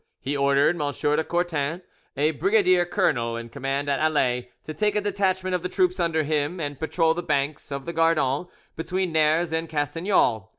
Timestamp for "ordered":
0.35-0.81